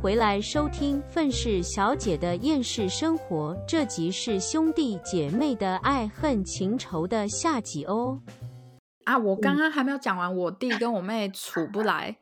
[0.00, 8.22] 回来收听《愤世小姐的厌世生活》，这集是兄弟姐妹的爱恨情仇的下集哦。
[9.02, 12.16] 啊，我刚刚还没有讲完，我弟跟我妹处不来，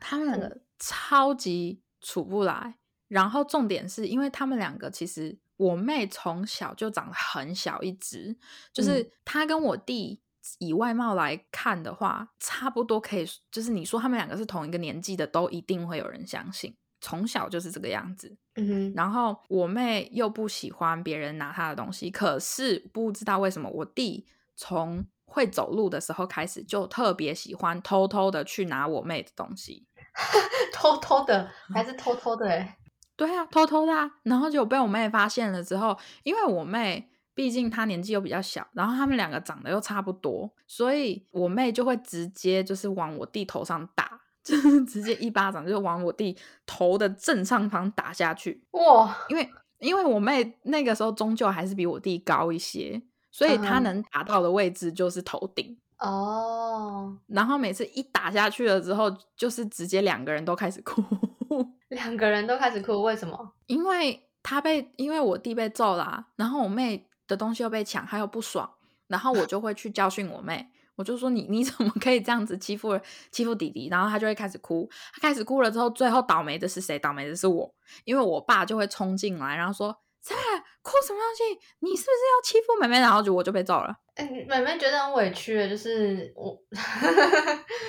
[0.00, 2.74] 他们两个超级处不来。
[3.06, 8.36] 然后重点是因为他们两个其实我妹从小就长得很小一只，
[8.72, 10.20] 就是她跟我弟。
[10.58, 16.74] 以外貌来看的话，差不多可以，就是你说他们两个是同一个年纪的，都一定会有人相信。
[17.00, 18.92] 从小就是这个样子，嗯哼。
[18.94, 29.86] 然后我妹又不喜欢别人拿她的东西，可是不知道为什么，我弟从会走路的时候开始，就特别喜欢偷偷的去拿我妹的东西，
[30.72, 32.48] 偷偷的还是偷偷的？
[32.48, 32.78] 哎，
[33.16, 34.10] 对啊，偷偷的啊。
[34.24, 37.08] 然后就被我妹发现了之后，因为我妹。
[37.32, 48.62] 毕竟她年纪又比较小，然后他们两个长得又差不多，所以我妹就会直接就是往我弟头上打， 就是直接一巴掌就往我弟头的正上方打下去。
[48.72, 49.16] 哇！
[49.28, 55.78] 因为因为我妹那个时候终究还是比我弟高一些，所以她能打到的位置就是头顶。
[55.98, 57.16] 哦。
[57.26, 61.02] 然后每次一打下去了之后，就是直接两个人都开始哭。
[61.88, 63.52] 两个人都开始哭，为什么？
[63.66, 67.06] 因为他被因为我弟被揍了，然后我妹。
[67.30, 68.68] 的东西又被抢，他又不爽，
[69.06, 70.68] 然后我就会去教训我妹，
[71.00, 73.00] 我就说你你怎么可以这样子欺负
[73.32, 73.88] 欺负弟弟？
[73.90, 76.98] 然后他就会开始哭，他开始哭了之后，最后倒霉的是谁？
[76.98, 80.36] 倒霉的是我，因为我爸就会冲进来，然后说在
[80.82, 81.58] 哭什么东西？
[81.78, 83.00] 你是不是要欺负妹妹？
[83.00, 83.96] 然后就我就被揍了。
[84.16, 86.50] 哎，妹妹觉得很委屈，就是我，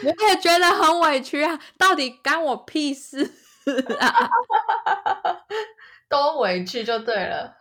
[0.06, 3.30] 我也觉得很委屈啊，到底干我屁事
[4.00, 4.30] 啊？
[6.08, 7.58] 都委屈就对了。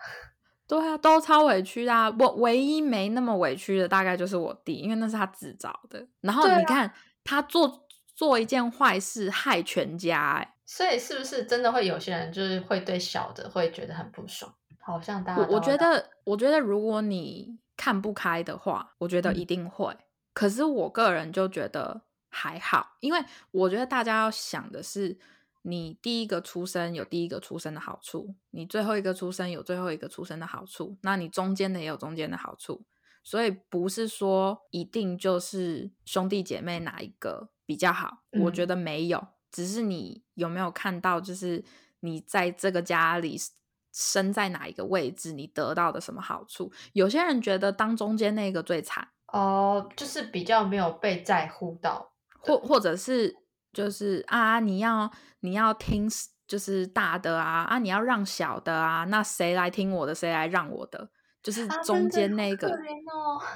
[0.70, 2.08] 对啊，都超委屈啊。
[2.16, 6.06] 我唯一没那么委屈的，大概就是我弟，因为那是他自找的。
[6.20, 6.92] 然后你看
[7.24, 10.34] 他做做一件坏事，害全家。
[10.38, 14.54] 哎，所以是不是真的会有些人就是会对小的会觉得很不爽？
[14.78, 19.96] 好像大家我觉得，我觉得如果你看不开的话，我觉得一定会。
[20.32, 23.18] 可是我个人就觉得还好，因为
[23.50, 25.18] 我觉得大家要想的是。
[25.62, 32.82] 你第一个出生有第一个出生的好处，你最后一个出生有最后一个出生的好处，那你中间的也有中间的好处，
[33.22, 41.62] 所以不是说一定就是兄弟姐妹哪一个比较好，我觉得没有，只是你有没有看到，就是
[42.00, 43.36] 你在这个家里
[43.92, 46.72] 生在哪一个位置，你得到的什么好处？
[46.94, 53.36] 有些人觉得当中间那个最惨哦，就是比较没有被在乎到，或或者是。
[53.72, 55.10] 就是啊，你要
[55.40, 56.08] 你要听，
[56.46, 61.10] 就是大的啊啊，你要让小的啊，那谁来听我的，谁来让我的？
[61.42, 62.78] 就是中间那个，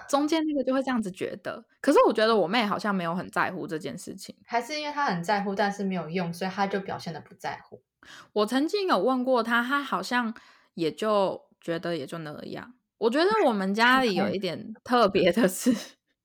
[0.08, 1.62] 中间那个就会这样子觉得。
[1.82, 7.82] 可是我觉得我妹好像没有很在乎这件事情，还是因为她很在乎，但是没有用，所以她就表现的不在乎。
[8.32, 10.34] 我曾经有问过她，她好像
[10.72, 12.72] 也就觉得也就那样。
[12.96, 15.74] 我觉得我们家里有一点特别的是，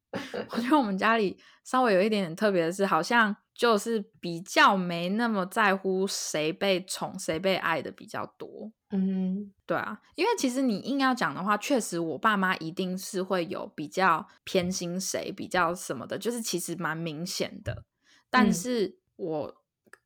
[0.52, 3.36] 我觉得我们家里稍微有一点点特别的是，好像。
[3.60, 17.84] 就是比较没那么在乎谁被宠谁被爱的比较多，嗯，对啊，因为其实你硬要讲的话，确实我爸妈一定是会有比较偏心谁，比较什么的，就是其实蛮明显的。
[18.30, 19.54] 但是我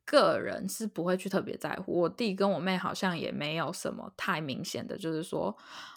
[0.04, 5.56] 个人是不会去特别在乎，我弟跟我妹好像也没有什么太明显的，就是说，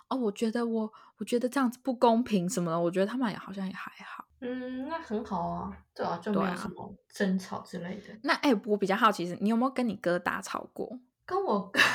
[0.09, 4.27] 哦，我觉得我我觉得这样子不公平什么的，我觉得他们也好像也还好。
[4.49, 8.17] 嗯，那很好啊，对啊，就没有什么争吵之类的。
[8.23, 11.01] 那哎，我比较好奇是，你有没有跟你哥打吵过？
[11.25, 11.81] 跟我哥？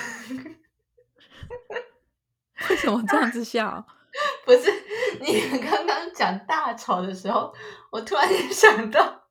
[2.70, 3.86] 为什么这样子笑？
[4.46, 4.70] 不是
[5.22, 7.54] 你刚刚讲大吵的时候，
[7.90, 9.30] 我突然间想到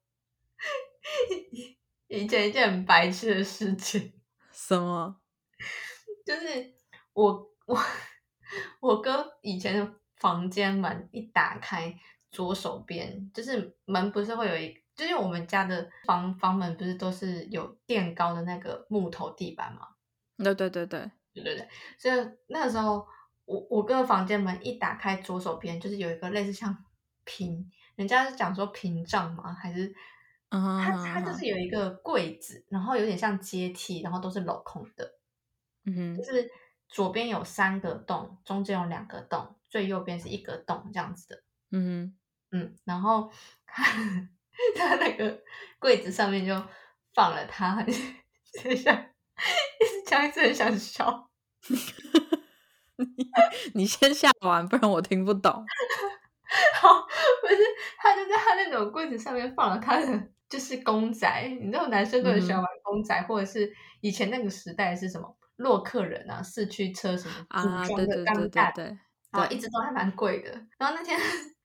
[2.08, 4.14] 以前一件很白痴的事情。
[4.50, 5.20] 什么？
[6.24, 6.74] 就是
[7.12, 7.78] 我我
[8.80, 11.94] 我哥以前的房间门一打开。
[12.30, 19.88] 左手边就是门，不是会有一，就是我们家的房房门不是都是有垫高的那个木头地板吗？
[20.36, 21.68] 对对对对对对对，
[21.98, 23.06] 所以那个时候
[23.44, 26.84] 我我哥房间门一打开，左手边就是有一个类似像
[27.24, 29.52] 屏，人家是讲说屏障吗？
[29.52, 29.92] 还是
[30.50, 35.18] 它它就是有一个柜子，然后有点像阶梯，然后都是镂空的，
[35.84, 36.50] 嗯哼，就是
[36.88, 41.42] 左边有三个洞，中间有两个洞，最右边是一个洞这样子的，
[41.72, 42.19] 嗯哼。
[42.52, 43.30] 嗯，然后
[43.66, 45.42] 他那个
[45.78, 46.54] 柜子上面就
[47.14, 47.76] 放了他，
[48.62, 51.30] 很想一直讲一直很想笑。
[52.96, 53.06] 你
[53.74, 55.64] 你先下完，不然我听不懂。
[56.80, 57.00] 好，
[57.40, 57.62] 不是
[57.96, 61.26] 他就在他那种柜子上面放了他的就是公仔，
[61.60, 68.84] 你知道男生都很喜欢嗯玩公仔，或者是以前那个时代是什么洛克人啊、四驱车什么组啊，装的对对对对钢弹，对，
[69.30, 70.50] 然后一直都还蛮贵的。
[70.76, 71.18] 然后那天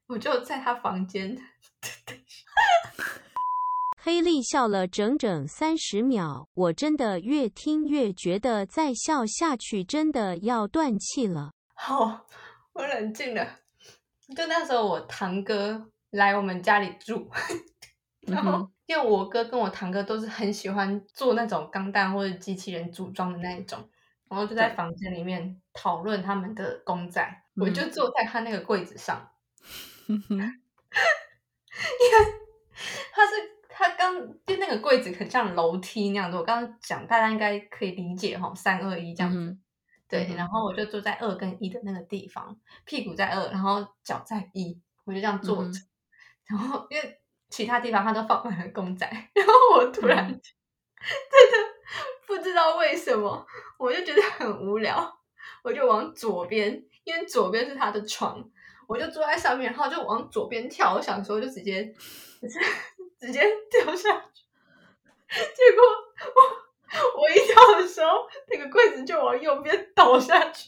[0.07, 1.38] 我就在他房间，
[3.98, 11.54] 黑莉笑了整整三十秒，我真的越听越觉得再笑下去真的要断气了。
[11.74, 12.28] 好，
[12.74, 13.60] 我冷静了。
[14.36, 17.30] 就那时候我堂哥来我们家里住，
[18.22, 23.90] 然后因为我哥跟我堂哥都是很喜欢做那种钢弹或者机器人组装的那一种，
[24.30, 27.22] 然后就在房间里面讨论他们的公仔，
[27.56, 29.31] 我嗯就坐在他那个柜子上，
[30.10, 30.38] 嗯哼，
[33.12, 33.34] 他是
[33.69, 34.16] 他刚
[34.46, 39.38] 就那个柜子很像楼梯那样子，我刚刚讲大家应该可以理解哈，三二一这样子。
[39.40, 39.62] 嗯
[40.07, 42.56] 对，嗯然后我就坐在二跟一的那个地方，
[42.86, 45.72] 屁股在二，然后脚在一，我就这样坐着。
[45.80, 45.88] 嗯
[46.46, 47.19] 然后因为
[47.50, 50.30] 其他地方他都放满了公仔， 然后我突然、嗯
[51.31, 51.58] 真的
[52.28, 53.44] 不知道为什么，
[53.80, 55.12] 我就觉得很无聊，
[55.63, 58.48] 我就往左边，因为左边是他的床，
[58.88, 61.86] 我就坐在上面，然后就往左边跳，我想说就直接
[62.42, 62.60] 就是
[63.20, 64.44] 直接掉下去，
[65.30, 65.84] 结果
[66.36, 70.68] 我我一跳的时候，那个柜子就往右边倒下去。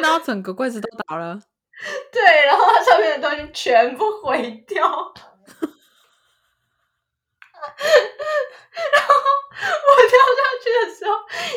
[0.00, 1.38] 然后整个柜子都倒了。
[2.10, 4.82] 对，然后它上面的东西全部毁掉。
[8.92, 9.14] 然后
[9.86, 11.14] 我跳下去的时候，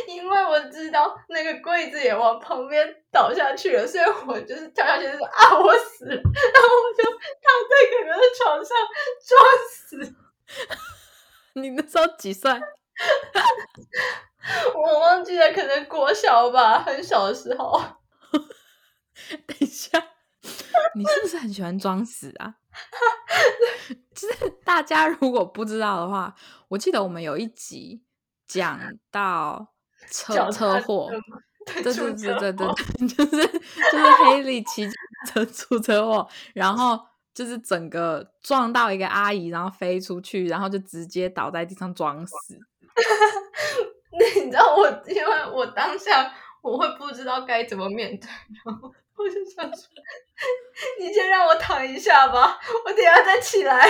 [0.07, 8.77] 因为我知道那个柜子也往旁边倒下去了，所以我就是跳下去就说啊，我死了，然后我就躺在哥哥的床上
[9.27, 9.41] 装
[9.71, 10.15] 死。
[11.59, 12.51] 你那时候几岁？
[14.75, 17.81] 我忘记了，可能国小吧，很小的时候。
[19.45, 19.97] 等一下，
[20.95, 22.55] 你是不是很喜欢装死啊？
[24.15, 26.33] 就是大家如果不知道的话，
[26.67, 28.03] 我记得我们有一集
[28.47, 28.79] 讲
[29.11, 29.73] 到
[30.09, 31.09] 车车祸
[31.65, 34.89] 对对对对对就是就是黑莉骑
[35.27, 36.99] 车 出车祸，然后
[37.33, 42.33] 就是整个撞到一个阿姨，然后飞出去，然后就直接倒在地上装死。
[44.19, 48.27] 那你知道我，因为我当下我会不知道该怎么面对，
[48.65, 49.87] 然后我就想说，
[50.99, 53.89] 你先让我躺一下吧，我等下再起来。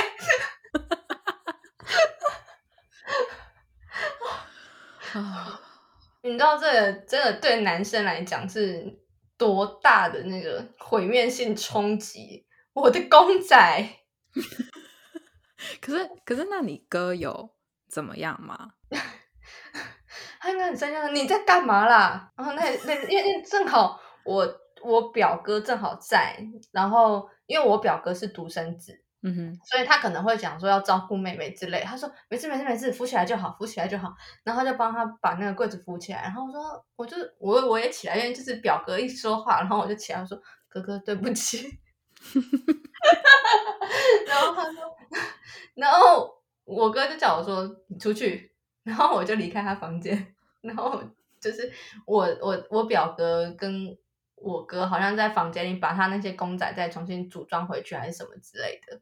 [5.14, 5.60] 啊，
[6.24, 9.00] 你知道这个真的对男生来讲是
[9.38, 12.46] 多大的那个毁灭性冲击？
[12.74, 13.90] 我的公仔，
[15.82, 17.50] 可是可是，那你哥有
[17.90, 18.74] 怎么样吗？
[20.40, 22.32] 他应该很生气说，你在干嘛啦？
[22.38, 24.46] 然后那那因为正好我
[24.84, 26.38] 我表哥正好在，
[26.72, 31.82] 然后因为我表哥是独生子，嗯哼，所以他可能会讲说要照顾妹妹之类。
[31.82, 34.14] 他说没事没事没事，扶起来就好，扶起来就好。
[34.44, 36.22] 然后就帮他把那个柜子扶起来。
[36.22, 41.80] 然后我说我就我我也起来，因为就是表哥一说话，然后我就起来我说哥哥对不起。
[44.28, 44.96] 然后他说，
[45.76, 46.34] 然后
[46.66, 48.52] 我哥就叫我说你出去，
[48.84, 50.36] 然后我就离开他房间。
[50.62, 51.02] 然后
[51.40, 51.72] 就是
[52.06, 53.96] 我我我表哥跟
[54.38, 59.00] 我哥好像在房间里把他那些公仔再重新组装回去，还是什么之类的。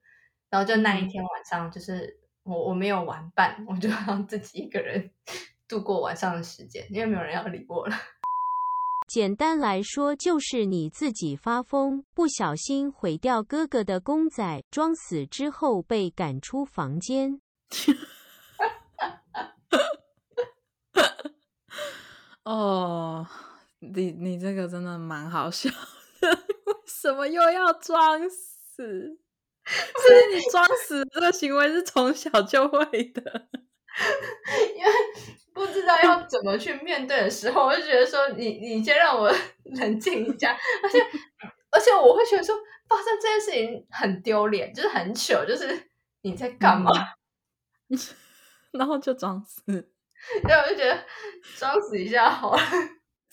[0.49, 5.11] 然后就那一天晚上，就是我我没有玩伴，我就让自己一个人
[5.67, 7.95] 度过晚上的时间，因为没有人要理我了。
[9.07, 17.39] 简单来说，就是你自己发疯，不小心毁掉哥哥的公仔，装死之后被赶出房间。
[22.43, 23.25] 哦，
[23.93, 25.69] 你你这个真的蛮好笑
[26.21, 26.29] 的，
[26.65, 29.17] 为什么又要装死？
[29.65, 33.47] 所以你装死这个行为是从小就会的。
[34.75, 34.91] 因为
[35.53, 40.99] 不知道要怎么去面对的时候，我就觉得说你你先让我 冷静一下，而且
[41.71, 42.55] 而且我会觉得说
[42.87, 45.89] 发生这件事情很丢脸，就是很糗，就是
[46.21, 46.91] 你在干嘛？
[48.71, 49.63] 然后就装死。
[49.65, 51.05] 所以我就觉得
[51.57, 52.61] 装死一下好了。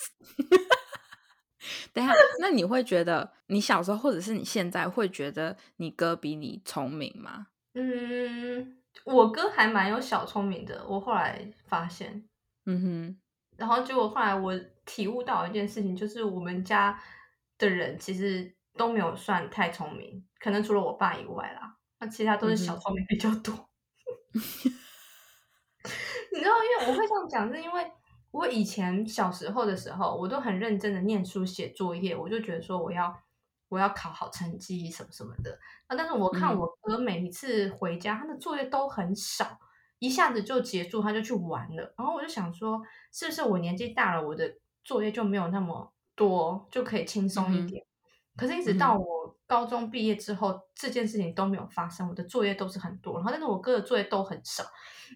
[1.92, 7.48] 等一下，那你会觉得你小时候或者是你现在会觉得你哥比你聪明吗？
[7.74, 12.24] 嗯，我哥还蛮有小聪明的，我后来发现，
[12.66, 13.20] 嗯哼，
[13.56, 14.54] 然后结果后来我
[14.84, 17.00] 体悟到一件事情，就是我们家
[17.58, 23.68] 的人其实都没有算太聪明，可能除了我爸以外啦，那其他都是小聪明比较多。
[26.32, 27.92] 你知道，因为我会这样讲，是因为
[28.32, 33.16] 我以前小时候的时候，我都很认真的念书写作业，我就觉得说我要
[33.68, 35.56] 我要考好成绩什么什么的。
[35.86, 39.60] 啊，但是我看嗯我哥每一次回家，他的作业都很少，
[39.98, 41.94] 一下子就结束，他就去玩了。
[41.96, 47.84] 然后我就想说，是不是我年纪大了，我的作业就没有那么多，就可以轻松一点？
[48.36, 54.64] 可是，一直到我高中毕业之后，这件事情都没有发生，我的作业都是很多，然后但是我哥的作业都很少。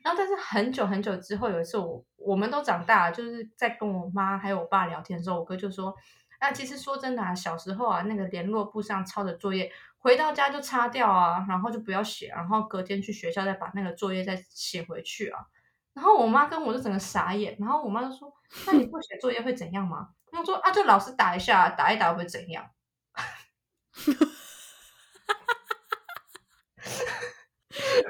[0.05, 5.95] 然后，但是很久很久之后，有一次我我们都长大了，就是在跟我妈还有我爸聊天的时候，我哥就说
[6.39, 15.47] ：“啊，其实说真的啊，小时候啊，那个联络簿上抄的作业，回到家就擦掉啊，然后就不要写，然后隔天去学校再把那个作业再写回去啊。”
[15.95, 18.31] 然后我妈跟我就整个傻眼，然后我妈就说
[18.67, 22.69] ：“那你不写作业会怎样吗？”我说：“啊，就老师打一下，打一打会怎样？”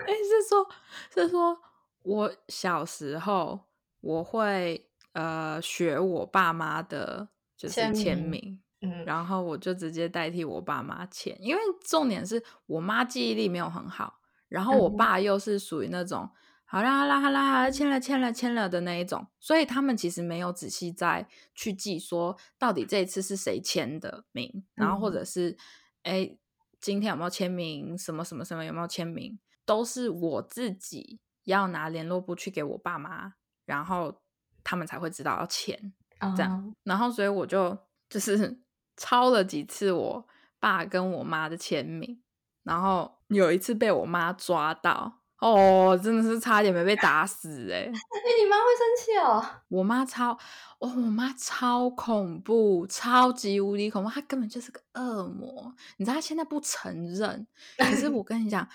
[0.06, 0.68] 哎，是说，
[1.12, 1.60] 是说
[2.02, 3.58] 我小时候
[4.00, 9.24] 我会呃学我爸妈的，就是签签名名，嗯，然。
[9.26, 16.30] 后我就直接代替我爸妈签，因为重点是我妈记忆力没有很好，然后我爸又是属于那种
[16.68, 25.12] 好啦好啦好啦好啦签了签了签了的那一种，所以他们其实没有仔细再去记说到底这一次是谁签的名，然后或嗯。
[25.12, 25.56] 者是
[26.02, 26.36] 哎
[26.80, 34.20] 今天有没有签名，什么什么什么有没有签名，都是我自己要拿联络簿去给我爸妈，然后
[34.62, 35.92] 他们才会知道要签。
[36.36, 37.76] 这样啊然后所以我就
[38.08, 38.60] 就是
[38.96, 40.26] 抄了几次我
[40.58, 42.22] 爸跟我妈的签名，
[42.62, 49.44] 然后有一次被我妈抓到，哦，真的是差点没被打死哎、哎、 你妈会生气哦？
[49.68, 50.32] 我妈超，
[50.78, 55.74] 哦，我妈超恐怖，超级无敌恐怖，她根本就是个恶魔。
[55.98, 58.66] 你知道她现在不承认，可是我跟你讲，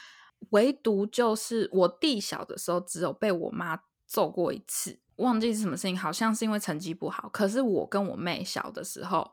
[0.52, 7.28] 唯独就是我弟小的时候，只有被我妈揍过一次，忘记是什么事情，好像是因为成绩不好。
[7.30, 9.32] 可是我跟我妹小的时候，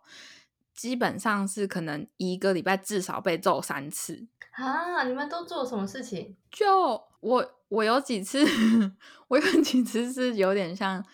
[0.79, 4.29] 基本上是可能一个礼拜至少被揍三次。
[4.53, 6.37] 啊，你们都做了什么事情？
[6.53, 8.45] 就我我有几次，
[9.27, 11.05] 我有几次是有点像，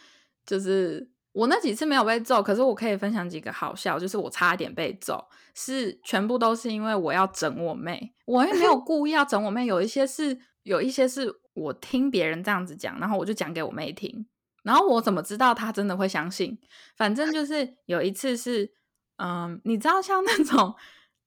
[0.44, 14.26] 就是我那几次没有被揍，可是我可以分享几个好笑，就是我差一点被揍，是全部都是因为我要整我妹，我也没有 故意要整我妹，有一些是有一些是我听别人这样子讲，然后我就讲给我妹听，
[14.62, 16.58] 然后我怎么知道她真的会相信？
[16.98, 18.72] 反正就是有一次是，
[19.16, 20.74] 嗯，你知道像那种。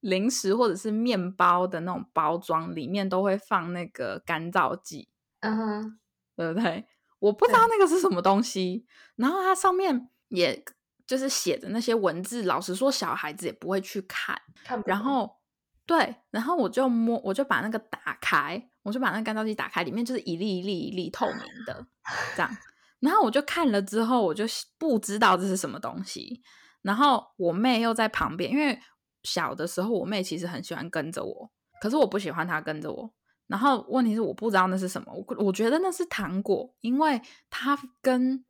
[0.00, 5.08] 零食或者是面包的那种包装里面都会放那个干燥剂，
[5.40, 5.98] 嗯哼，
[6.36, 6.86] 对不对？
[7.18, 10.64] 我不知道那个是什么东西，然后它上面也
[11.04, 14.40] 就是写的那些文字，老实说，小孩子也不会去看。
[14.62, 15.40] 看不然后
[15.84, 21.84] 对，然后我就摸，我就把那个打开，我就把那个干燥剂打开，里面就是一粒一粒一粒透明的
[22.36, 22.56] 这样。
[23.00, 24.44] 然后我就看了之后，我就
[24.78, 26.40] 不知道这是什么东西。
[26.82, 28.78] 然后我妹又在旁边，因为
[29.22, 33.12] 小的时候我妹其实很喜欢跟着我，可是我不喜欢她跟着我。
[33.46, 38.44] 然后问题是我不知道那是什么，我我觉得那是糖果，因为它跟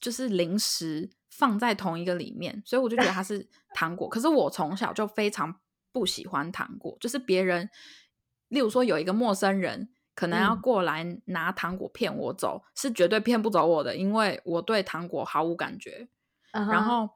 [0.00, 4.08] 就是零食放在同一个里面，所以我就觉得它是 糖果。
[4.08, 5.60] 可是我从小就非常
[5.92, 7.68] 不喜欢糖果，就是别人，
[8.48, 16.08] 例如说有一个陌生人可能要嗯过来拿糖果骗我走，是绝对骗不走我的，因为我对糖果毫无感觉。
[16.52, 17.10] 然后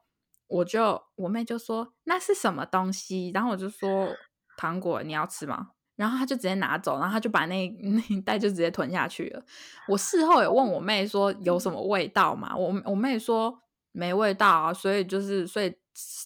[0.47, 4.15] 我就我妹就说那是什么东西，然后我就说
[4.57, 5.69] 糖果你要吃吗？
[5.95, 9.43] 然后她就直接拿走，然后她就把那 那一袋就直接吞下去了。
[9.87, 12.55] 我事后也问我妹说 有什么味道嘛？
[12.55, 13.57] 我我妹说
[13.91, 15.73] 没味道啊，所以就是所以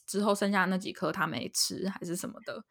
[0.07, 2.63] 之后剩下那几颗她没吃还是什么的。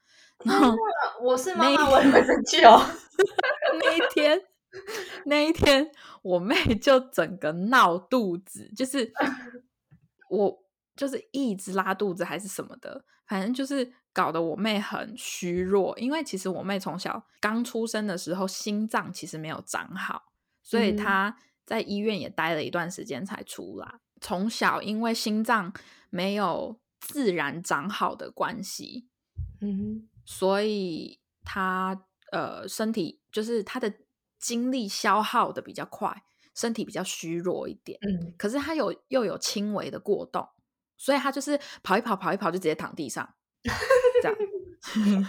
[0.44, 0.76] 然后
[1.22, 2.80] 我是妈那妈，我也会生气哦。
[3.80, 4.40] 那一天，
[5.26, 5.88] 那一天
[6.22, 9.12] 我妹就整个闹肚子，就是
[10.30, 10.58] 我
[10.98, 15.96] 就是一直拉肚子还是什么的，反正就是搞得我妹很虚弱。
[15.96, 24.00] 因为其实我妹从小刚出生的时候心脏其实没有长好，所以嗯她在医院也待了一段时间才出来。
[24.20, 25.72] 从小因为心脏
[26.10, 29.06] 没有自然长好的关系，
[29.60, 33.94] 嗯所以她呃身体就是她的
[34.38, 36.24] 精力消耗的比较快，
[36.54, 37.98] 身体比较虚弱一点。
[38.02, 40.48] 嗯，可是她有又有轻微的过动，
[40.98, 43.26] 所以他就是跑一跑跑一跑就直接躺地上，
[44.20, 44.36] 这样，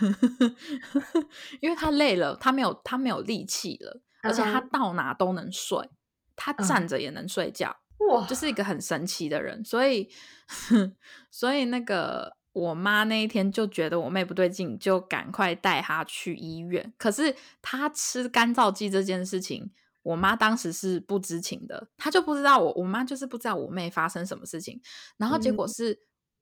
[1.62, 5.90] 因为他累了，他没有他没有力气了，而且他到哪都能睡，
[6.36, 7.78] 他嗯站着也能睡觉。
[8.10, 10.10] 哇，就是一个很神奇的人，所以
[11.30, 16.94] 所以那个我妈那一天就觉得我妹不对劲，就赶快带她去医院。
[16.98, 19.70] 可是她吃干燥剂这件事情，
[20.04, 24.82] 我妈当时是不知情的，她就不知道我我妈就是不知道我妹发生什么事情，
[25.18, 26.00] 然后结果嗯是。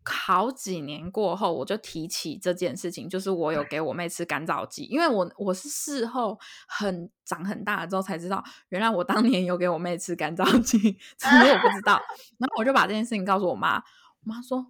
[0.10, 10.78] 好几年过后，我就提起这件事情，就是我有给我妹吃干燥剂，因为我我是事后很长很大了之后才知道，原来我当年有给我妹吃干燥剂，
[11.18, 12.00] 只是我不知道。
[12.40, 13.84] 然后我就把这件事情告诉我妈，我
[14.24, 14.68] 妈说，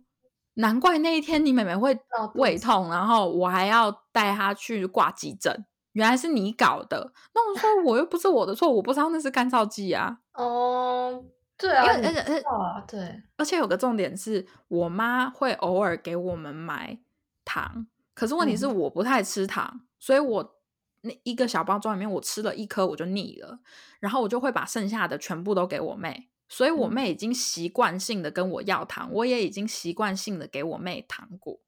[0.56, 1.96] 难怪那一天你妹妹会
[2.34, 5.68] 胃痛，然后我还要带她去挂急诊，
[5.98, 7.12] 原来是你搞的。
[7.34, 10.20] 那我说我又不是我的错，我不知道那是干燥剂啊。
[10.34, 11.26] 哦。
[11.60, 12.44] 对啊，而且而且
[12.88, 17.00] 对，而且有个重点是我妈会偶尔给我们买
[17.44, 20.56] 糖，可是问题是我不太吃糖，所以我
[21.02, 23.58] 那一个小包装里面我吃了一颗我就腻了，
[24.00, 31.60] 然后我就会把剩下的全部都给我妹，所以我妹已经习惯性的跟我要糖，我也已经习惯性的给我妹糖果，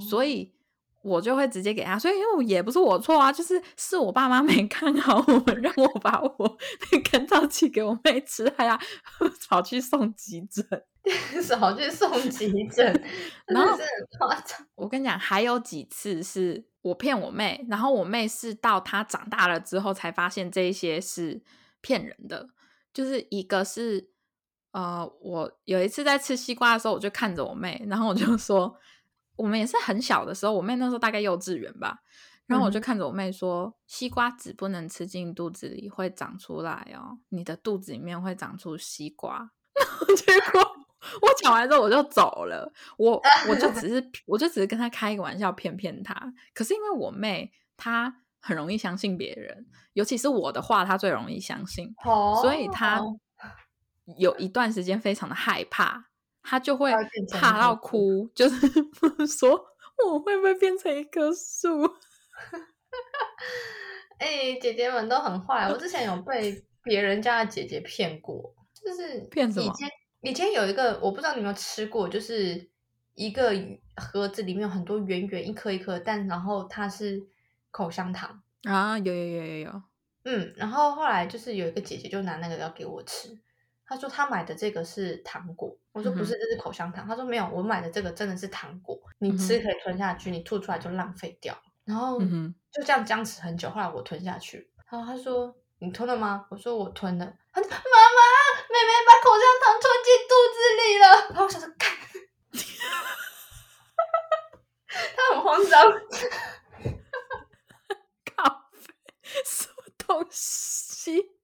[0.00, 0.55] 所以。
[1.02, 6.58] 我就会直接给他，所以因为也不是我错啊，就是是我爸妈 没看好我们，让我把我
[6.90, 8.76] 那干燥剂给我妹吃，还要
[9.48, 10.66] 跑去送急诊，
[11.60, 13.04] 跑去送急诊，
[13.46, 13.78] 然后
[14.74, 21.40] 我跟你讲，还有几次是我骗我妹，然后我妹是到她长大了之后才发现这一些是
[21.80, 22.48] 骗人的，
[22.92, 24.10] 就是一个是
[24.72, 28.76] 呃，我有一次在吃西瓜的时候，我就看着我妹，然后我就说。
[29.36, 31.98] 我们也是很小的时候，我妹那时候大概幼稚园吧，
[32.46, 39.50] 然后我就看着我妹说：“西瓜籽不能吃进肚子里，会长出来哦，你的肚子里面会长出西瓜。
[40.16, 40.60] ”结果
[41.22, 46.14] 我讲完之后我就走了，我 我就只是我就只是跟她开一个玩笑骗骗她。
[46.54, 51.94] 可是因为我妹她很容易相信别人，尤其是我的话，她最容易相信，
[52.40, 53.00] 所以她
[54.18, 56.06] 有一段时间非常的害怕。
[56.48, 56.92] 他就会
[57.32, 58.68] 怕到哭，就是
[59.26, 59.66] 说
[60.06, 61.82] 我会不会变成一棵树？
[64.18, 65.68] 哎，姐姐们都很坏。
[65.68, 69.66] 我之前有被别人家的姐姐骗过，就是骗什么？
[69.66, 72.70] 以前以前有一个，我不知道你有没有吃过，就是
[73.14, 73.52] 一个
[73.96, 77.26] 盒子里面有很多圆圆一颗一颗，但然后它是
[77.72, 79.82] 口香糖啊，有有有有有。
[80.24, 83.36] 嗯，然后后来就是有一个姐姐就拿那个要给我吃。
[83.88, 87.06] 他说他买的这个是糖果，我说不是，这是口香糖。
[87.06, 91.56] 他说没有，我买的这个真的是糖果，你吃可以吞下去，你吐出来就浪费掉。
[91.84, 94.68] 然后就这样僵持很久，后来我吞下去。
[94.90, 96.46] 然后他说你吞了吗？
[96.50, 97.32] 我说我吞了。
[97.52, 97.80] 他说妈妈，
[98.68, 101.06] 妹妹把口香糖吞进肚子里了。
[101.30, 101.96] 然后我想说，看，
[105.16, 105.92] 他很慌张，
[108.24, 108.34] 咖
[108.72, 108.92] 啡，
[109.44, 111.35] 什么东西？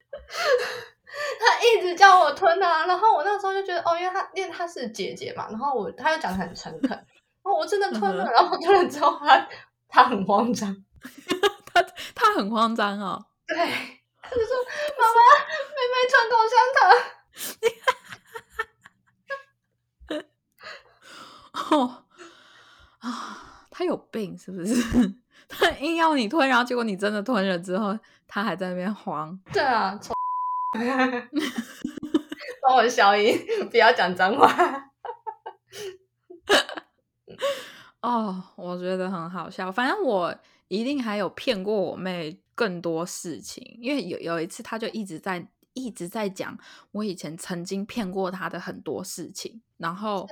[2.42, 7.06] 吞啊，然后我那时候就觉得哦，因为他因为他是姐姐嘛，然后我他又讲的很诚恳，然
[7.44, 9.48] 后我真的吞了，然后吞了之后他
[9.88, 10.74] 他很慌张，
[11.72, 11.80] 他
[12.16, 13.56] 他很慌张哦， 对，
[14.20, 14.56] 他就说
[14.98, 15.20] 妈妈
[15.70, 16.58] 妹妹吞口香
[21.70, 22.04] 糖，哦
[22.98, 24.74] 啊，他有病是不是？
[25.48, 29.96] 他硬要你吞，然后结果你真的吞了之后，他还在那边慌，对啊。
[32.72, 33.38] 帮我消音，
[33.70, 34.90] 不要讲脏话。
[38.00, 39.70] 哦，我觉得很好笑。
[39.70, 40.34] 反正我
[40.68, 46.56] 一定还有骗过我妹更多事情，因为有有一次，她就一直在一直在讲
[46.92, 49.60] 我以前曾经骗过她的很多事情。
[49.76, 50.26] 然后，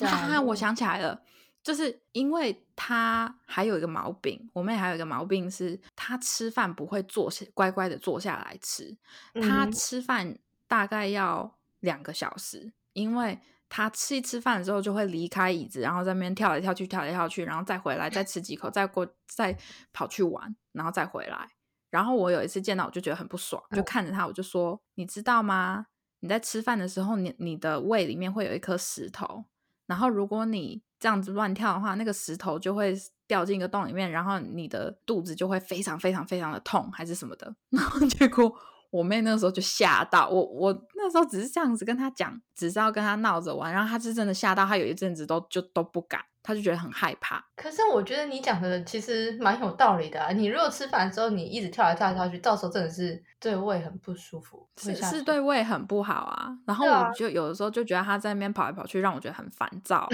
[0.00, 1.22] 哈哈， 我想起来了。
[1.62, 8.96] 就是因为她还有一个毛病，我妹还有一个毛病是，她吃饭不会坐下乖乖的坐下来吃，
[9.34, 19.56] 她吃饭大概要两个小时，因为他吃一吃饭之后就会离开椅子，然后在那边跳来跳去，跳来跳去，然后再回来，再吃几口，再过再
[19.92, 21.48] 跑去玩，然后再回来。
[21.90, 25.86] 然后我有一次见到，我就觉得很不爽，就看着他，我就说：“你知道吗？
[26.20, 29.44] 你在吃饭的时候，你你的胃里面会有一颗石头，
[29.86, 32.94] 然后如果你……”这样子乱跳的话，那个石头就会
[33.26, 37.52] 掉进一个洞里面，然后你的肚子就会非常非常非常的痛，还是什么的。
[37.70, 38.56] 然后结果
[38.92, 47.42] 我妹那个时候就吓到我，我那时候只是这样子跟她讲，只是要跟她闹着玩，然后她是真的吓到，她有一阵子都就都不敢，她就觉得很害怕。
[47.56, 50.30] 可是我觉得你讲的其实蛮有道理的。
[50.34, 56.50] 你如果吃饭的时候你一直跳来跳去，到时候真的是对胃很不舒服，是是对胃很不好啊。
[56.66, 60.08] 然后我就有的时候就觉得她在那边跑来跑去，让我觉得很烦躁啊。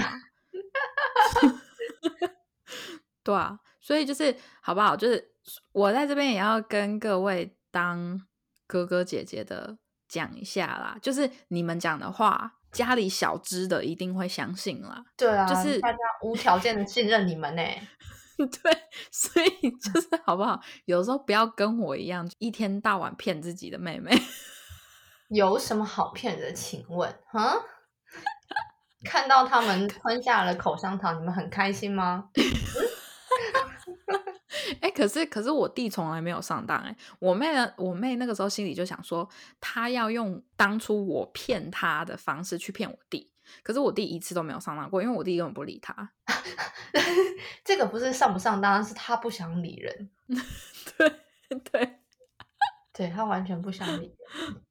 [3.25, 4.97] 对啊，所以就是好不好？
[4.97, 5.33] 就是
[5.73, 8.19] 我在这边也要跟各位当
[8.69, 9.77] 哥哥姐姐的
[10.07, 10.97] 讲一下啦。
[11.03, 15.05] 就是你们讲的话，家里小只的一定会相信啦。
[15.17, 17.63] 对啊，就是大家无条件的信任你们呢。
[18.39, 18.73] 对，
[19.11, 20.61] 所以就是好不好？
[20.85, 24.13] 有时候不要跟我一样，一天到晚骗自己的妹妹。
[25.31, 26.53] 有什么好骗的？
[26.53, 27.57] 请问，哈？
[29.05, 32.31] 看到他们吞下了口香糖，你们很开心吗？
[34.81, 39.29] 哎、可是可是我弟从来没有上当哎、我妹呢，我妹那个时候心里就想说，
[39.61, 43.31] 她要用当初我骗她的方式去骗我弟，
[43.63, 46.13] 可是我弟一次都没有上当过，因为我弟根本不理他。
[47.65, 50.11] 这个不是上不上当，是他不想理人，
[50.97, 51.99] 对 对，
[52.93, 54.63] 对他完全不想理人。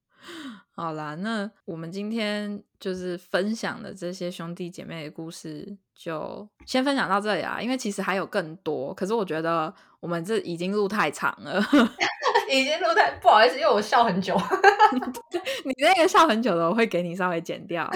[0.79, 7.59] 好啦，那我们今天就是分享的这些兄弟姐妹的故事，就先分享到这里啊。
[7.59, 11.59] 因为其实还有更多，可是我觉得我们这已经录太长了。
[12.51, 14.39] 已经录太不好意思，因为我笑很久。
[15.65, 17.89] 你那个笑很久的，我会给你稍微剪掉。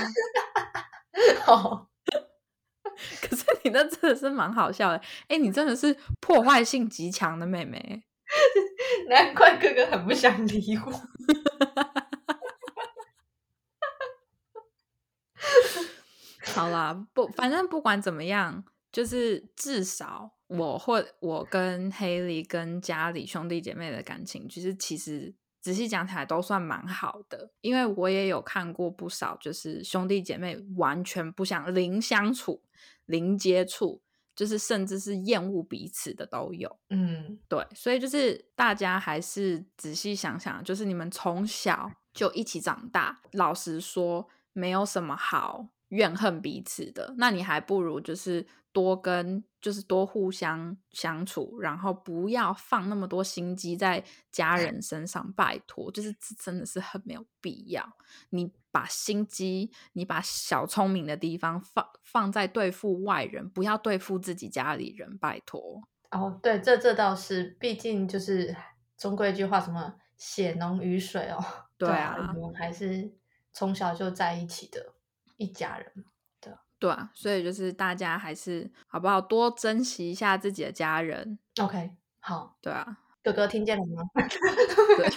[1.46, 1.88] 好，
[3.22, 8.02] 可是你那真的是蛮好笑的，哎、你真的是破坏性极强的妹妹。
[9.08, 10.92] 难怪哥哥很不想理我。
[16.54, 32.62] 好啦，不，反正不管怎么样，就是至少我或我跟黑莉跟家里兄弟姐妹的感情，就是其实仔细讲起来都算蛮好的，因为我也有看过不少，就是兄弟姐妹完全不想零相处、
[33.06, 34.02] 零接触，
[34.36, 36.80] 就是甚至是厌恶彼此的都有。
[36.90, 47.14] 嗯，对，所以就是大家还是仔细想想，就是你们从小就一起长大，老实说，没有什么好怨恨彼此的。
[47.18, 57.98] 那你还不如就是多跟，就是多互相相处，然后不要放那么多心机在家人身上，拜托，就是这真的是很没有必要。
[58.30, 65.82] 你把心机，你把小聪明的地方放放在对付外人，不要对付自己家里人，拜托。
[66.12, 68.56] 哦，对，这这倒是，毕竟就是
[68.98, 71.44] 中国一句话，什么血浓于水哦。
[71.78, 73.12] 对啊，啊我们还是
[73.54, 74.91] 从小就在一起的
[75.42, 75.92] 一家人。
[76.80, 84.02] 对啊，所以就是大家还是好不好多珍惜一下自己的家人，OK，好，对啊，哥哥听见了吗？
[84.98, 85.08] 对。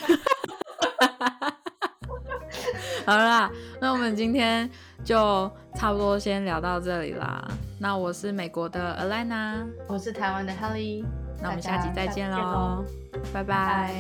[3.07, 4.71] 好啦，那我们今天
[5.03, 7.51] 就差不多先聊到这里啦。
[7.81, 11.03] 那我是美国的 Alana，我是台湾的 Helly，
[11.41, 12.85] 那我们下集再见喽
[13.33, 13.91] 拜拜